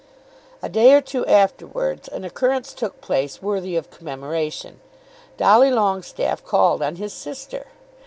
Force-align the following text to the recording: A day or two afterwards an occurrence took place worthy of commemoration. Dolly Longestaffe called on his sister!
A 0.63 0.67
day 0.67 0.95
or 0.95 1.01
two 1.01 1.27
afterwards 1.27 2.07
an 2.07 2.23
occurrence 2.23 2.73
took 2.73 3.01
place 3.01 3.39
worthy 3.39 3.75
of 3.75 3.91
commemoration. 3.91 4.79
Dolly 5.37 5.69
Longestaffe 5.69 6.43
called 6.43 6.81
on 6.81 6.95
his 6.95 7.13
sister! 7.13 7.67